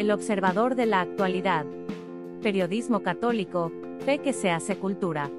[0.00, 1.66] El observador de la actualidad.
[2.42, 3.70] Periodismo católico,
[4.06, 5.30] fe que se hace cultura.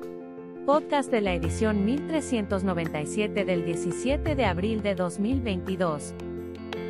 [0.68, 6.14] Podcast de la edición 1397 del 17 de abril de 2022.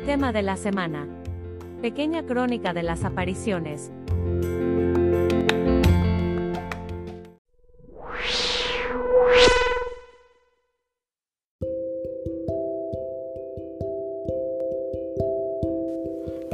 [0.04, 1.08] Tema de la semana.
[1.80, 3.90] Pequeña crónica de las apariciones.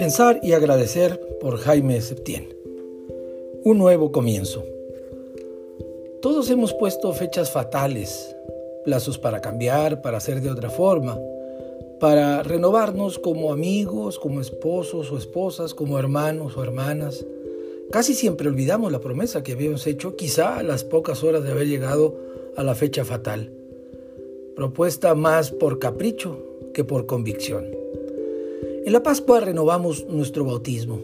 [0.09, 2.49] Pensar y agradecer por Jaime Septién.
[3.63, 4.65] Un nuevo comienzo.
[6.23, 8.35] Todos hemos puesto fechas fatales,
[8.87, 11.21] plazos para cambiar, para hacer de otra forma,
[12.01, 17.27] para renovarnos como amigos, como esposos o esposas, como hermanos o hermanas.
[17.93, 21.67] Casi siempre olvidamos la promesa que habíamos hecho, quizá a las pocas horas de haber
[21.67, 22.17] llegado
[22.57, 23.53] a la fecha fatal.
[24.57, 27.78] Propuesta más por capricho que por convicción.
[28.85, 31.01] En la Pascua renovamos nuestro bautismo.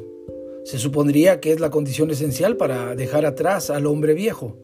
[0.65, 4.57] Se supondría que es la condición esencial para dejar atrás al hombre viejo.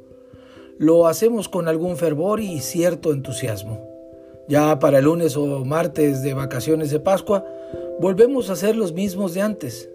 [0.79, 3.87] Lo hacemos con algún fervor y cierto entusiasmo.
[4.49, 7.45] Ya para el lunes o martes de vacaciones de Pascua,
[8.01, 9.91] volvemos a ser los mismos de antes.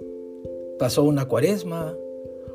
[0.77, 1.95] Pasó una cuaresma,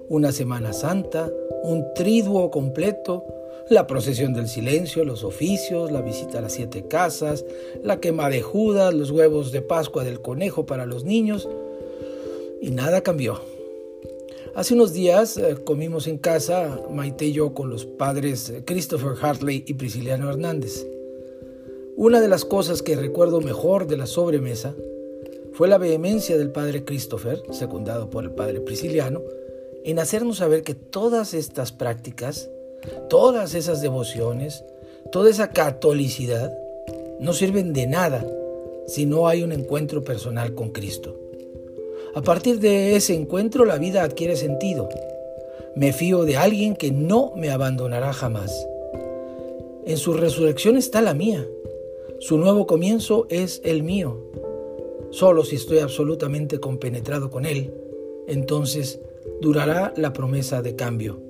[0.09, 1.31] una Semana Santa,
[1.63, 3.25] un triduo completo,
[3.69, 7.45] la procesión del silencio, los oficios, la visita a las siete casas,
[7.83, 11.49] la quema de Judas, los huevos de Pascua del conejo para los niños,
[12.61, 13.41] y nada cambió.
[14.55, 19.13] Hace unos días eh, comimos en casa, Maite y yo, con los padres eh, Christopher
[19.21, 20.87] Hartley y Prisciliano Hernández.
[21.97, 24.75] Una de las cosas que recuerdo mejor de la sobremesa
[25.53, 29.23] fue la vehemencia del padre Christopher, secundado por el padre Prisciliano,
[29.85, 32.51] en hacernos saber que todas estas prácticas
[33.09, 34.65] Todas esas devociones,
[35.13, 36.53] toda esa catolicidad,
[37.19, 38.27] no sirven de nada
[38.87, 41.17] si no hay un encuentro personal con Cristo.
[42.15, 44.89] A partir de ese encuentro la vida adquiere sentido.
[45.77, 48.67] Me fío de alguien que no me abandonará jamás.
[49.87, 51.47] En su resurrección está la mía.
[52.19, 54.19] Su nuevo comienzo es el mío.
[55.11, 57.73] Solo si estoy absolutamente compenetrado con Él,
[58.27, 59.01] entonces
[59.41, 61.21] durará la promesa de cambio,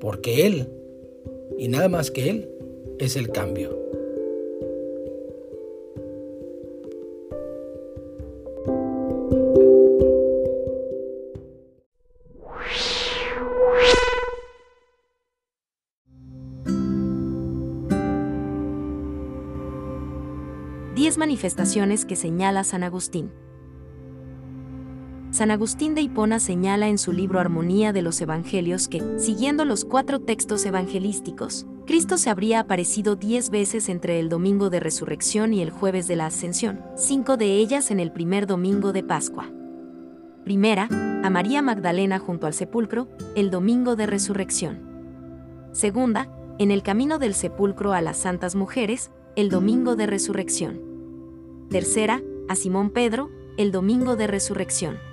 [0.00, 0.68] porque Él
[1.58, 2.48] y nada más que Él
[2.98, 3.78] es el cambio.
[20.94, 23.30] Diez manifestaciones que señala San Agustín.
[25.30, 29.84] San Agustín de Hipona señala en su libro Armonía de los Evangelios que, siguiendo los
[29.84, 35.62] cuatro textos evangelísticos, Cristo se habría aparecido diez veces entre el domingo de resurrección y
[35.62, 39.48] el jueves de la ascensión, cinco de ellas en el primer domingo de Pascua.
[40.44, 40.88] Primera,
[41.22, 44.80] a María Magdalena junto al sepulcro, el domingo de resurrección.
[45.70, 50.80] Segunda, en el camino del sepulcro a las santas mujeres, el domingo de resurrección.
[51.70, 55.09] Tercera, a Simón Pedro, el domingo de resurrección.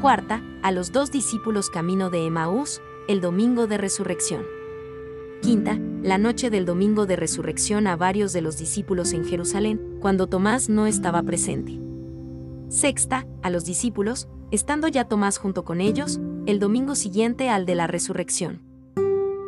[0.00, 4.44] Cuarta, a los dos discípulos camino de Emaús, el domingo de resurrección.
[5.40, 10.26] Quinta, la noche del domingo de resurrección a varios de los discípulos en Jerusalén, cuando
[10.26, 11.80] Tomás no estaba presente.
[12.68, 17.74] Sexta, a los discípulos, estando ya Tomás junto con ellos, el domingo siguiente al de
[17.74, 18.62] la resurrección.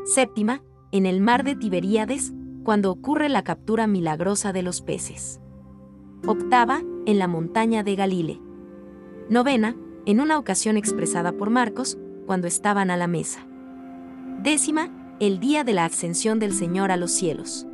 [0.04, 2.32] Séptima, en el mar de Tiberíades,
[2.62, 5.40] cuando ocurre la captura milagrosa de los peces.
[6.26, 8.40] Octava, en la montaña de Galile.
[9.28, 9.76] Novena,
[10.06, 13.46] en una ocasión expresada por Marcos, cuando estaban a la mesa.
[14.42, 17.66] Décima, el día de la ascensión del Señor a los cielos.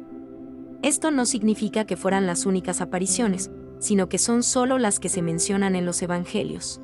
[0.82, 5.22] Esto no significa que fueran las únicas apariciones, sino que son solo las que se
[5.22, 6.80] mencionan en los Evangelios.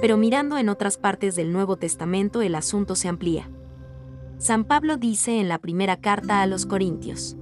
[0.00, 3.50] Pero mirando en otras partes del Nuevo Testamento el asunto se amplía.
[4.38, 7.36] San Pablo dice en la primera carta a los Corintios.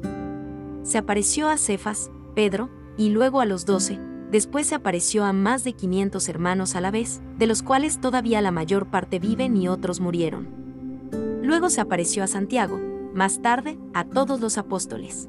[0.83, 3.99] Se apareció a Cefas, Pedro, y luego a los doce,
[4.31, 8.41] Después se apareció a más de 500 hermanos a la vez, de los cuales todavía
[8.41, 10.49] la mayor parte viven y otros murieron.
[11.43, 12.79] Luego se apareció a Santiago,
[13.13, 15.29] más tarde a todos los apóstoles.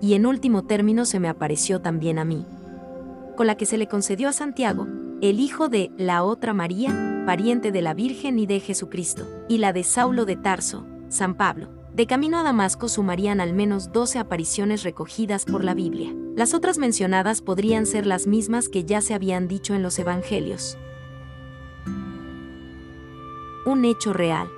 [0.00, 2.46] Y en último término se me apareció también a mí.
[3.36, 4.86] Con la que se le concedió a Santiago,
[5.20, 9.72] el hijo de la otra María, pariente de la Virgen y de Jesucristo, y la
[9.72, 11.83] de Saulo de Tarso, San Pablo.
[11.94, 16.12] De camino a Damasco sumarían al menos 12 apariciones recogidas por la Biblia.
[16.34, 20.76] Las otras mencionadas podrían ser las mismas que ya se habían dicho en los Evangelios.
[23.64, 24.48] Un hecho real.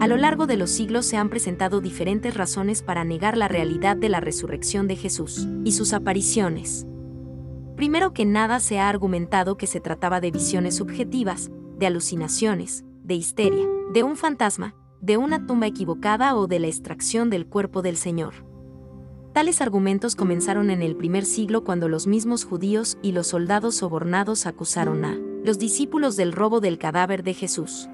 [0.00, 3.98] A lo largo de los siglos se han presentado diferentes razones para negar la realidad
[3.98, 6.86] de la resurrección de Jesús y sus apariciones.
[7.76, 13.14] Primero que nada se ha argumentado que se trataba de visiones subjetivas, de alucinaciones, de
[13.14, 17.96] histeria, de un fantasma, de una tumba equivocada o de la extracción del cuerpo del
[17.96, 18.34] Señor.
[19.32, 24.46] Tales argumentos comenzaron en el primer siglo cuando los mismos judíos y los soldados sobornados
[24.46, 27.88] acusaron a los discípulos del robo del cadáver de Jesús.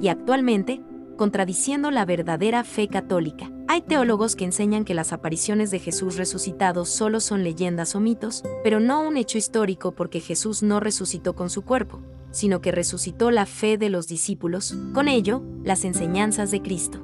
[0.00, 0.80] Y actualmente,
[1.16, 3.50] contradiciendo la verdadera fe católica.
[3.66, 8.42] Hay teólogos que enseñan que las apariciones de Jesús resucitado solo son leyendas o mitos,
[8.64, 13.30] pero no un hecho histórico porque Jesús no resucitó con su cuerpo, sino que resucitó
[13.30, 17.00] la fe de los discípulos, con ello, las enseñanzas de Cristo.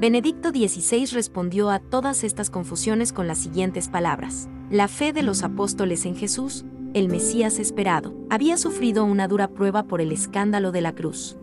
[0.00, 4.48] Benedicto XVI respondió a todas estas confusiones con las siguientes palabras.
[4.70, 6.64] La fe de los apóstoles en Jesús
[6.94, 11.36] el Mesías esperado, había sufrido una dura prueba por el escándalo de la cruz.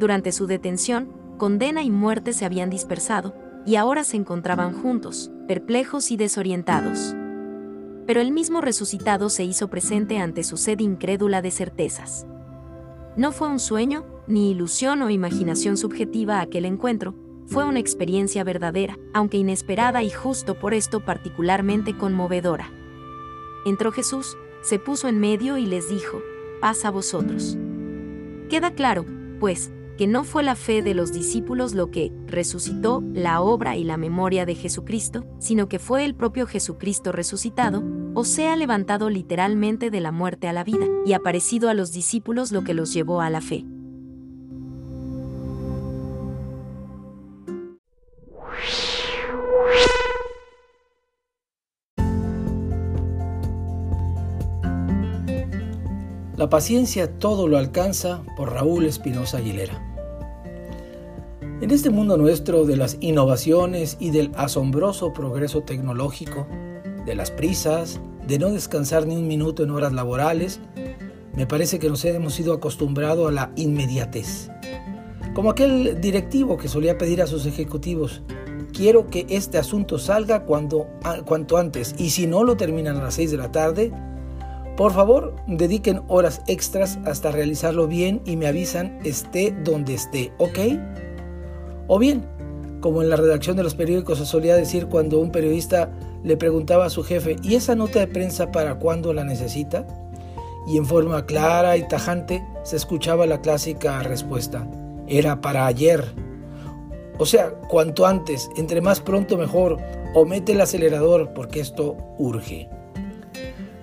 [0.00, 3.34] Durante su detención, condena y muerte se habían dispersado,
[3.66, 7.14] y ahora se encontraban juntos, perplejos y desorientados.
[8.06, 12.26] Pero el mismo resucitado se hizo presente ante su sed incrédula de certezas.
[13.16, 17.14] No fue un sueño, ni ilusión o imaginación subjetiva aquel encuentro,
[17.46, 22.70] fue una experiencia verdadera, aunque inesperada y justo por esto particularmente conmovedora.
[23.66, 26.22] Entró Jesús, se puso en medio y les dijo,
[26.60, 27.56] paz a vosotros.
[28.48, 29.04] Queda claro,
[29.40, 33.84] pues, que no fue la fe de los discípulos lo que resucitó la obra y
[33.84, 37.82] la memoria de Jesucristo, sino que fue el propio Jesucristo resucitado,
[38.14, 42.52] o sea, levantado literalmente de la muerte a la vida, y aparecido a los discípulos
[42.52, 43.64] lo que los llevó a la fe.
[56.44, 59.82] La paciencia todo lo alcanza por Raúl Espinosa Aguilera.
[61.62, 66.46] En este mundo nuestro de las innovaciones y del asombroso progreso tecnológico,
[67.06, 70.60] de las prisas, de no descansar ni un minuto en horas laborales,
[71.34, 74.50] me parece que nos hemos ido acostumbrados a la inmediatez.
[75.32, 78.20] Como aquel directivo que solía pedir a sus ejecutivos,
[78.74, 83.30] quiero que este asunto salga cuanto antes y si no lo terminan a las 6
[83.30, 83.92] de la tarde,
[84.76, 90.58] por favor, dediquen horas extras hasta realizarlo bien y me avisan esté donde esté, ¿ok?
[91.86, 92.24] O bien,
[92.80, 95.90] como en la redacción de los periódicos se solía decir cuando un periodista
[96.24, 99.86] le preguntaba a su jefe, ¿y esa nota de prensa para cuándo la necesita?
[100.66, 104.68] Y en forma clara y tajante se escuchaba la clásica respuesta,
[105.06, 106.04] era para ayer.
[107.18, 109.78] O sea, cuanto antes, entre más pronto mejor,
[110.14, 112.68] o mete el acelerador porque esto urge.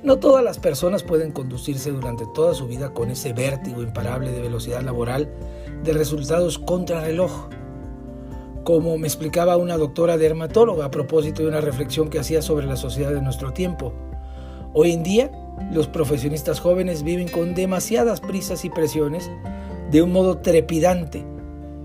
[0.04, 4.42] No todas las personas pueden conducirse durante toda su vida con ese vértigo imparable de
[4.42, 5.32] velocidad laboral
[5.84, 7.50] de resultados contra reloj.
[8.64, 12.78] Como me explicaba una doctora dermatóloga a propósito de una reflexión que hacía sobre la
[12.78, 13.94] sociedad de nuestro tiempo.
[14.74, 15.32] Hoy en día,
[15.72, 19.30] los profesionistas jóvenes viven con demasiadas prisas y presiones
[19.92, 21.24] de un modo trepidante.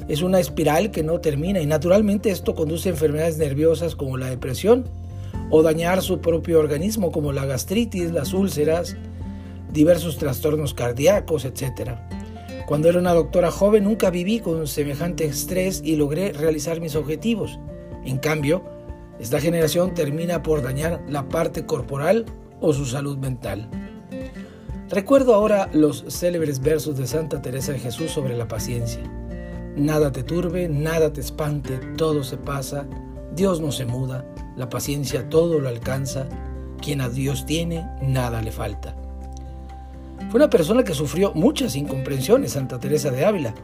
[0.08, 4.30] Es una espiral que no termina y naturalmente esto conduce a enfermedades nerviosas como la
[4.30, 4.84] depresión
[5.50, 8.96] o dañar su propio organismo como la gastritis, las úlceras,
[9.72, 11.92] diversos trastornos cardíacos, etc.
[12.66, 17.58] Cuando era una doctora joven nunca viví con semejante estrés y logré realizar mis objetivos.
[18.04, 18.64] En cambio,
[19.20, 22.26] esta generación termina por dañar la parte corporal
[22.60, 23.68] o su salud mental.
[24.88, 29.02] Recuerdo ahora los célebres versos de Santa Teresa de Jesús sobre la paciencia.
[29.76, 32.86] Nada te turbe, nada te espante, todo se pasa,
[33.34, 34.24] Dios no se muda,
[34.56, 36.26] la paciencia todo lo alcanza,
[36.80, 38.96] quien a Dios tiene, nada le falta.
[40.30, 43.54] Fue una persona que sufrió muchas incomprensiones, Santa Teresa de Ávila,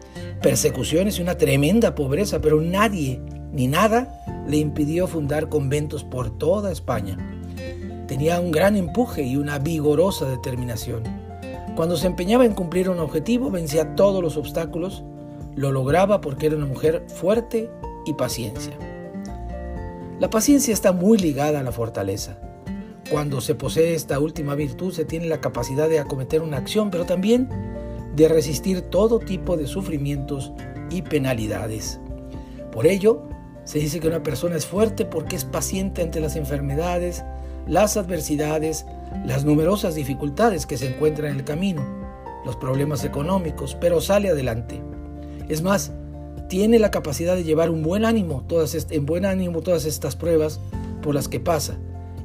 [0.42, 3.20] persecuciones y una tremenda pobreza, pero nadie
[3.52, 7.16] ni nada le impidió fundar conventos por toda España.
[8.06, 11.02] Tenía un gran empuje y una vigorosa determinación.
[11.74, 15.02] Cuando se empeñaba en cumplir un objetivo, vencía todos los obstáculos,
[15.56, 17.70] lo lograba porque era una mujer fuerte
[18.04, 18.72] y paciencia.
[20.22, 22.38] La paciencia está muy ligada a la fortaleza.
[23.10, 27.04] Cuando se posee esta última virtud se tiene la capacidad de acometer una acción, pero
[27.04, 27.48] también
[28.14, 30.52] de resistir todo tipo de sufrimientos
[30.90, 31.98] y penalidades.
[32.70, 33.24] Por ello,
[33.64, 37.24] se dice que una persona es fuerte porque es paciente ante las enfermedades,
[37.66, 38.86] las adversidades,
[39.26, 41.84] las numerosas dificultades que se encuentran en el camino,
[42.46, 44.80] los problemas económicos, pero sale adelante.
[45.48, 45.90] Es más,
[46.52, 50.60] tiene la capacidad de llevar un buen ánimo, todas en buen ánimo todas estas pruebas
[51.00, 51.78] por las que pasa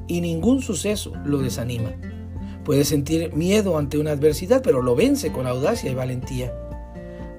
[0.06, 1.94] y ningún suceso lo desanima.
[2.62, 6.52] Puede sentir miedo ante una adversidad, pero lo vence con audacia y valentía.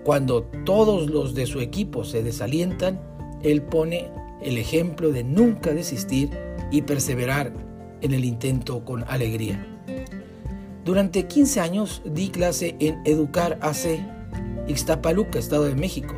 [0.04, 3.00] Cuando todos los de su equipo se desalientan,
[3.44, 4.10] él pone
[4.42, 6.32] el ejemplo de nunca desistir
[6.72, 7.54] y perseverar
[8.02, 9.64] en el intento con alegría.
[10.86, 14.04] Durante 15 años di clase en Educar AC,
[14.68, 16.16] Ixtapaluca, Estado de México,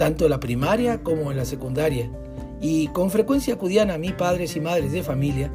[0.00, 2.10] tanto en la primaria como en la secundaria,
[2.58, 5.52] y con frecuencia acudían a mí padres y madres de familia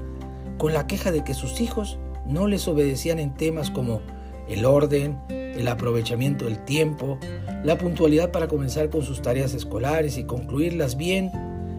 [0.60, 1.98] con la queja de que sus hijos
[2.28, 4.02] no les obedecían en temas como
[4.48, 7.18] el orden, el aprovechamiento del tiempo,
[7.64, 11.32] la puntualidad para comenzar con sus tareas escolares y concluirlas bien.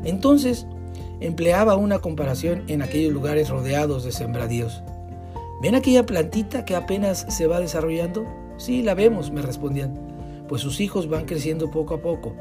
[0.05, 0.67] Entonces,
[1.21, 4.83] empleaba una comparación en aquellos lugares rodeados de sembradíos.
[5.63, 8.27] ¿Ven aquella plantita que apenas se va desarrollando?
[8.57, 9.95] Sí, la vemos, me respondían,
[10.49, 12.35] pues sus hijos van creciendo poco a poco.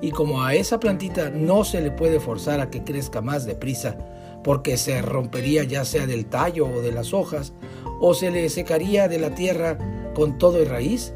[0.00, 3.96] Y como a esa plantita no se le puede forzar a que crezca más deprisa,
[4.44, 7.52] porque se rompería ya sea del tallo o de las hojas,
[8.00, 9.78] o se le secaría de la tierra
[10.14, 11.14] con todo y raíz.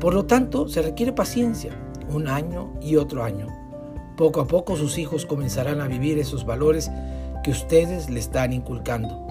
[0.00, 1.72] Por lo tanto, se requiere paciencia,
[2.08, 3.46] un año y otro año.
[4.16, 6.90] Poco a poco sus hijos comenzarán a vivir esos valores
[7.42, 9.26] que ustedes le están inculcando.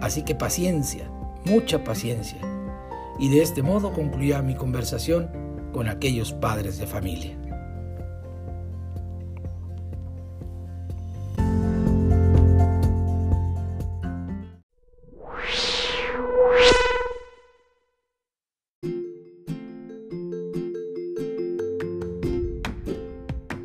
[0.00, 1.08] Así que paciencia,
[1.44, 2.38] mucha paciencia.
[3.18, 5.30] Y de este modo concluía mi conversación
[5.72, 7.36] con aquellos padres de familia.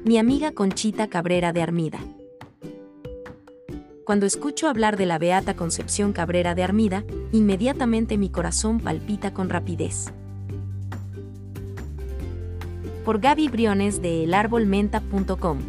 [0.09, 1.99] Mi amiga Conchita Cabrera de Armida.
[4.05, 9.49] Cuando escucho hablar de la beata Concepción Cabrera de Armida, inmediatamente mi corazón palpita con
[9.49, 10.11] rapidez.
[13.05, 15.59] Por Gaby Briones de elarbolmenta.com.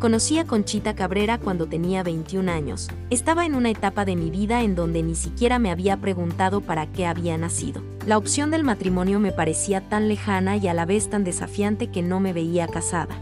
[0.00, 2.90] Conocí a Conchita Cabrera cuando tenía 21 años.
[3.08, 6.92] Estaba en una etapa de mi vida en donde ni siquiera me había preguntado para
[6.92, 7.80] qué había nacido.
[8.06, 12.02] La opción del matrimonio me parecía tan lejana y a la vez tan desafiante que
[12.02, 13.16] no me veía casada.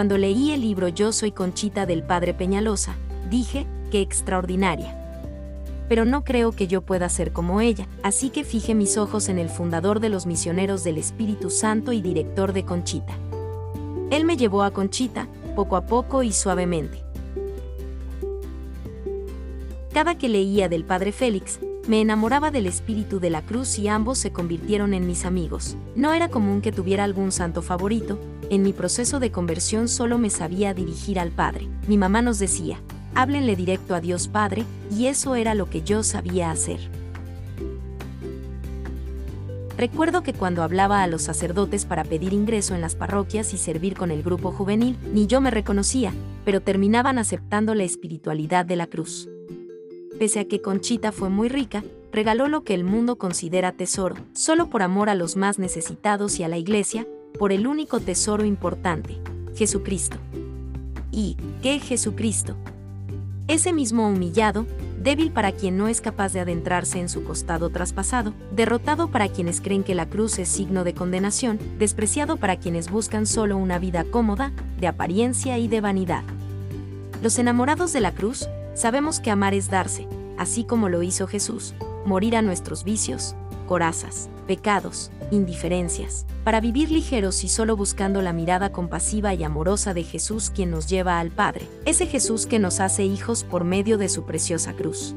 [0.00, 2.94] Cuando leí el libro Yo soy Conchita del padre Peñalosa,
[3.28, 4.96] dije, qué extraordinaria.
[5.90, 9.38] Pero no creo que yo pueda ser como ella, así que fijé mis ojos en
[9.38, 13.12] el fundador de los misioneros del Espíritu Santo y director de Conchita.
[14.10, 17.04] Él me llevó a Conchita, poco a poco y suavemente.
[19.92, 24.16] Cada que leía del Padre Félix, me enamoraba del espíritu de la cruz y ambos
[24.16, 25.76] se convirtieron en mis amigos.
[25.94, 28.18] No era común que tuviera algún santo favorito,
[28.50, 31.68] en mi proceso de conversión solo me sabía dirigir al Padre.
[31.88, 32.80] Mi mamá nos decía,
[33.14, 34.64] háblenle directo a Dios Padre,
[34.94, 36.80] y eso era lo que yo sabía hacer.
[39.78, 43.96] Recuerdo que cuando hablaba a los sacerdotes para pedir ingreso en las parroquias y servir
[43.96, 46.12] con el grupo juvenil, ni yo me reconocía,
[46.44, 49.28] pero terminaban aceptando la espiritualidad de la cruz
[50.20, 54.68] pese a que Conchita fue muy rica, regaló lo que el mundo considera tesoro, solo
[54.68, 59.18] por amor a los más necesitados y a la iglesia, por el único tesoro importante,
[59.54, 60.16] Jesucristo.
[61.10, 62.56] ¿Y qué Jesucristo?
[63.48, 64.66] Ese mismo humillado,
[65.02, 69.60] débil para quien no es capaz de adentrarse en su costado traspasado, derrotado para quienes
[69.60, 74.04] creen que la cruz es signo de condenación, despreciado para quienes buscan solo una vida
[74.04, 76.22] cómoda, de apariencia y de vanidad.
[77.22, 78.48] Los enamorados de la cruz
[78.80, 80.06] Sabemos que amar es darse,
[80.38, 81.74] así como lo hizo Jesús,
[82.06, 83.34] morir a nuestros vicios,
[83.70, 90.02] corazas, pecados, indiferencias, para vivir ligeros y solo buscando la mirada compasiva y amorosa de
[90.02, 94.08] Jesús quien nos lleva al Padre, ese Jesús que nos hace hijos por medio de
[94.08, 95.14] su preciosa cruz.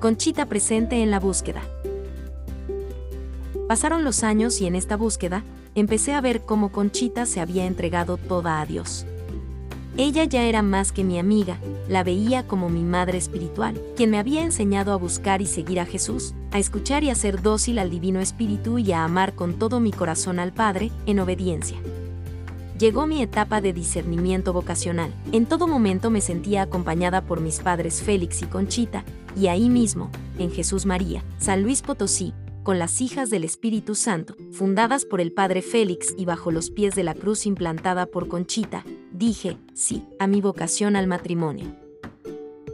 [0.00, 1.62] Conchita presente en la búsqueda.
[3.66, 5.44] Pasaron los años y en esta búsqueda,
[5.74, 9.06] empecé a ver cómo Conchita se había entregado toda a Dios.
[9.96, 11.58] Ella ya era más que mi amiga,
[11.88, 15.86] la veía como mi madre espiritual, quien me había enseñado a buscar y seguir a
[15.86, 19.78] Jesús, a escuchar y a ser dócil al Divino Espíritu y a amar con todo
[19.78, 21.78] mi corazón al Padre, en obediencia.
[22.76, 25.14] Llegó mi etapa de discernimiento vocacional.
[25.30, 29.04] En todo momento me sentía acompañada por mis padres Félix y Conchita,
[29.36, 32.34] y ahí mismo, en Jesús María, San Luis Potosí,
[32.64, 36.96] con las hijas del Espíritu Santo, fundadas por el Padre Félix y bajo los pies
[36.96, 38.84] de la cruz implantada por Conchita,
[39.14, 41.66] dije, sí, a mi vocación al matrimonio.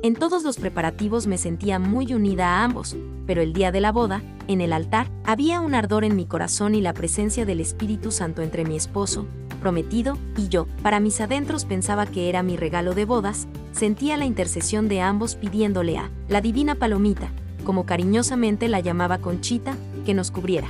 [0.03, 3.93] En todos los preparativos me sentía muy unida a ambos, pero el día de la
[3.93, 8.11] boda, en el altar, había un ardor en mi corazón y la presencia del Espíritu
[8.11, 9.27] Santo entre mi esposo,
[9.61, 14.25] prometido, y yo, para mis adentros pensaba que era mi regalo de bodas, sentía la
[14.25, 17.31] intercesión de ambos pidiéndole a la divina palomita,
[17.65, 20.69] como cariñosamente la llamaba Conchita, que nos cubriera.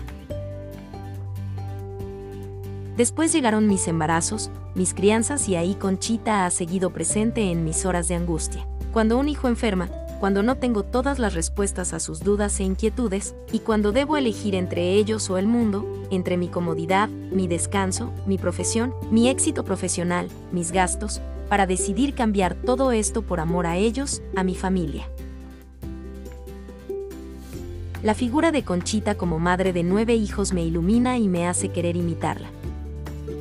[3.00, 8.08] Después llegaron mis embarazos, mis crianzas y ahí Conchita ha seguido presente en mis horas
[8.08, 8.66] de angustia.
[8.92, 9.88] Cuando un hijo enferma,
[10.18, 14.54] cuando no tengo todas las respuestas a sus dudas e inquietudes, y cuando debo elegir
[14.54, 20.28] entre ellos o el mundo, entre mi comodidad, mi descanso, mi profesión, mi éxito profesional,
[20.52, 25.08] mis gastos, para decidir cambiar todo esto por amor a ellos, a mi familia.
[28.02, 31.96] La figura de Conchita como madre de nueve hijos me ilumina y me hace querer
[31.96, 32.50] imitarla.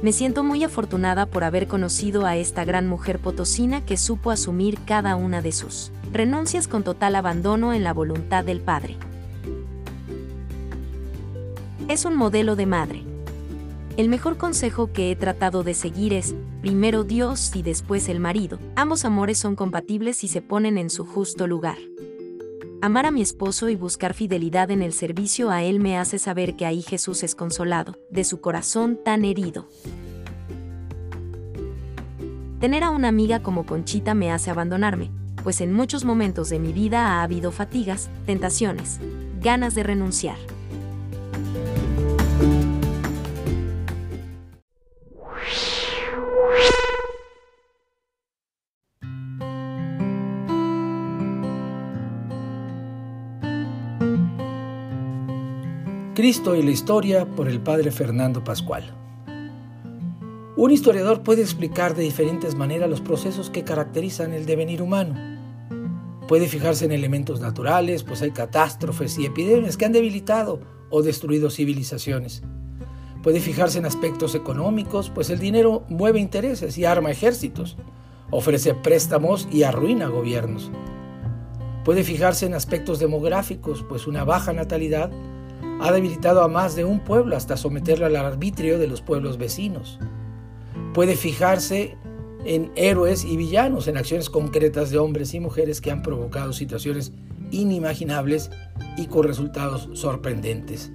[0.01, 4.79] Me siento muy afortunada por haber conocido a esta gran mujer potosina que supo asumir
[4.85, 8.95] cada una de sus renuncias con total abandono en la voluntad del Padre.
[11.89, 13.03] Es un modelo de madre.
[13.97, 18.57] El mejor consejo que he tratado de seguir es, primero Dios y después el marido.
[18.77, 21.77] Ambos amores son compatibles y se ponen en su justo lugar.
[22.81, 26.55] Amar a mi esposo y buscar fidelidad en el servicio a él me hace saber
[26.55, 29.67] que ahí Jesús es consolado, de su corazón tan herido.
[32.61, 35.11] Tener a una amiga como Conchita me hace abandonarme,
[35.43, 39.01] pues en muchos momentos de mi vida ha habido fatigas, tentaciones,
[39.41, 40.37] ganas de renunciar.
[56.19, 58.93] Cristo y la historia por el padre Fernando Pascual.
[60.57, 65.15] Un historiador puede explicar de diferentes maneras los procesos que caracterizan el devenir humano.
[66.27, 70.59] Puede fijarse en elementos naturales, pues hay catástrofes y epidemias que han debilitado
[70.89, 72.43] o destruido civilizaciones.
[73.23, 77.77] Puede fijarse en aspectos económicos, pues el dinero mueve intereses y arma ejércitos,
[78.29, 80.69] ofrece préstamos y arruina gobiernos.
[81.85, 85.11] Puede fijarse en aspectos demográficos, pues una baja natalidad
[85.81, 89.99] ha debilitado a más de un pueblo hasta someterlo al arbitrio de los pueblos vecinos.
[90.93, 91.97] Puede fijarse
[92.45, 97.11] en héroes y villanos, en acciones concretas de hombres y mujeres que han provocado situaciones
[97.51, 98.51] inimaginables
[98.97, 100.91] y con resultados sorprendentes.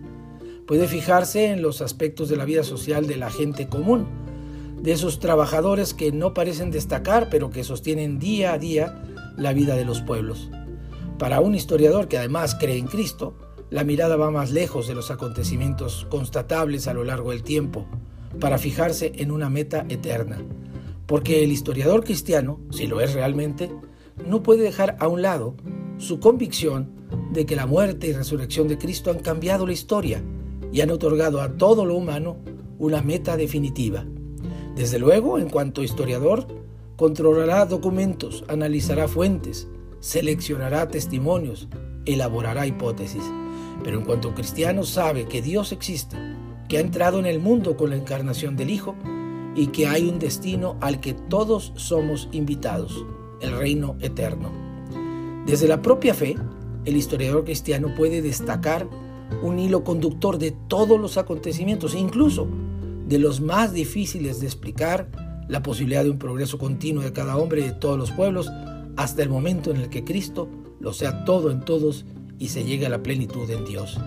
[0.67, 4.07] Puede fijarse en los aspectos de la vida social de la gente común,
[4.81, 9.03] de esos trabajadores que no parecen destacar, pero que sostienen día a día
[9.37, 10.51] la vida de los pueblos.
[11.19, 13.37] Para un historiador que además cree en Cristo,
[13.71, 17.87] la mirada va más lejos de los acontecimientos constatables a lo largo del tiempo,
[18.41, 20.39] para fijarse en una meta eterna.
[21.07, 23.71] Porque el historiador cristiano, si lo es realmente,
[24.27, 25.55] no puede dejar a un lado
[25.99, 26.91] su convicción
[27.33, 30.23] de que la muerte y resurrección de Cristo han cambiado la historia
[30.73, 32.37] y han otorgado a todo lo humano
[32.79, 34.05] una meta definitiva.
[34.75, 36.47] Desde luego, en cuanto historiador,
[36.97, 39.69] controlará documentos, analizará fuentes,
[40.01, 41.69] seleccionará testimonios,
[42.07, 43.23] elaborará hipótesis.
[43.83, 46.17] Pero en cuanto cristiano sabe que Dios existe,
[46.69, 48.95] que ha entrado en el mundo con la encarnación del Hijo
[49.55, 53.05] y que hay un destino al que todos somos invitados,
[53.41, 54.51] el reino eterno.
[55.47, 56.37] Desde la propia fe,
[56.85, 58.89] el historiador cristiano puede destacar
[59.43, 62.49] un hilo conductor de todos los acontecimientos, incluso
[63.07, 65.09] de los más difíciles de explicar,
[65.49, 68.51] la posibilidad de un progreso continuo de cada hombre y de todos los pueblos,
[68.97, 70.49] hasta el momento en el que Cristo
[70.81, 72.07] lo sea todo en todos
[72.39, 73.99] y se llegue a la plenitud en Dios.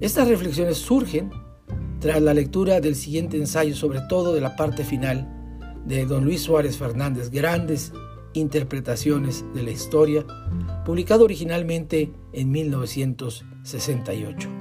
[0.00, 1.30] Estas reflexiones surgen
[2.00, 5.34] tras la lectura del siguiente ensayo, sobre todo de la parte final
[5.84, 7.92] de don Luis Suárez Fernández, Grandes
[8.34, 10.24] Interpretaciones de la Historia,
[10.84, 14.57] publicado originalmente en 1968.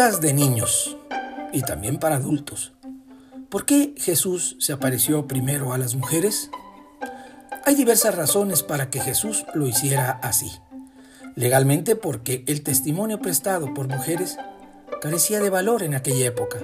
[0.00, 0.96] De niños
[1.52, 2.72] y también para adultos.
[3.50, 6.50] ¿Por qué Jesús se apareció primero a las mujeres?
[7.66, 10.52] Hay diversas razones para que Jesús lo hiciera así.
[11.36, 14.38] Legalmente porque el testimonio prestado por mujeres
[15.02, 16.60] carecía de valor en aquella época,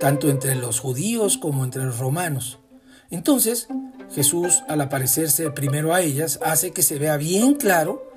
[0.00, 2.58] tanto entre los judíos como entre los romanos.
[3.10, 3.68] Entonces,
[4.12, 8.10] Jesús, al aparecerse primero a ellas, hace que se vea bien claro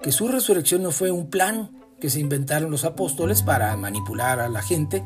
[0.00, 1.75] que su resurrección no fue un plan
[2.06, 5.02] que se inventaron los apóstoles para manipular a la gente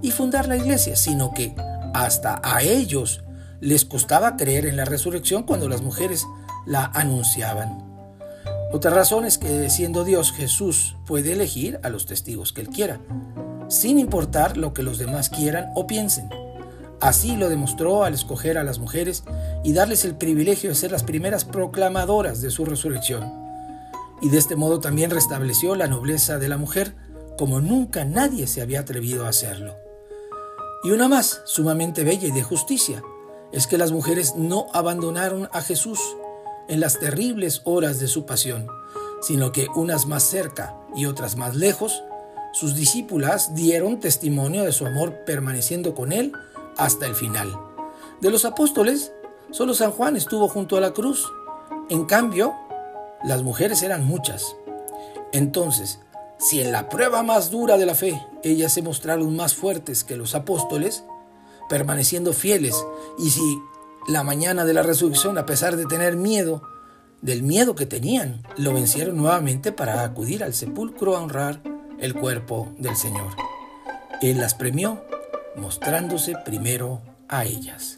[0.00, 1.54] y fundar la iglesia, sino que
[1.92, 3.22] hasta a ellos
[3.60, 6.26] les costaba creer en la resurrección cuando las mujeres
[6.64, 7.84] la anunciaban.
[8.72, 12.98] Otra razón es que siendo Dios Jesús puede elegir a los testigos que él quiera,
[13.68, 16.30] sin importar lo que los demás quieran o piensen.
[16.98, 19.22] Así lo demostró al escoger a las mujeres
[19.64, 23.47] y darles el privilegio de ser las primeras proclamadoras de su resurrección
[24.20, 26.94] y de este modo también restableció la nobleza de la mujer
[27.38, 29.76] como nunca nadie se había atrevido a hacerlo.
[30.82, 33.02] Y una más, sumamente bella y de justicia,
[33.52, 36.00] es que las mujeres no abandonaron a Jesús
[36.68, 38.66] en las terribles horas de su pasión,
[39.22, 42.02] sino que unas más cerca y otras más lejos,
[42.52, 46.32] sus discípulas dieron testimonio de su amor permaneciendo con él
[46.76, 47.58] hasta el final.
[48.20, 49.12] De los apóstoles,
[49.50, 51.30] solo San Juan estuvo junto a la cruz.
[51.88, 52.54] En cambio,
[53.24, 54.56] las mujeres eran muchas.
[55.32, 56.00] Entonces,
[56.38, 60.16] si en la prueba más dura de la fe ellas se mostraron más fuertes que
[60.16, 61.04] los apóstoles,
[61.68, 62.74] permaneciendo fieles,
[63.18, 63.58] y si
[64.06, 66.62] la mañana de la resurrección, a pesar de tener miedo,
[67.20, 71.60] del miedo que tenían, lo vencieron nuevamente para acudir al sepulcro a honrar
[71.98, 73.32] el cuerpo del Señor.
[74.22, 75.02] Él las premió
[75.56, 77.97] mostrándose primero a ellas.